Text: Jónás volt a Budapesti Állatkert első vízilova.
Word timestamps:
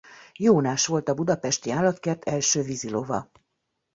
Jónás 0.33 0.85
volt 0.85 1.09
a 1.09 1.13
Budapesti 1.13 1.69
Állatkert 1.71 2.23
első 2.27 2.61
vízilova. 2.61 3.31